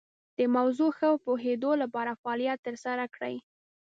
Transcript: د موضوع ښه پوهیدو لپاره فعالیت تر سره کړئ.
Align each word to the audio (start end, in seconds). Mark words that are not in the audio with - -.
د 0.37 0.39
موضوع 0.55 0.91
ښه 0.97 1.09
پوهیدو 1.25 1.71
لپاره 1.81 2.19
فعالیت 2.21 2.59
تر 2.67 2.75
سره 2.85 3.03
کړئ. 3.15 3.35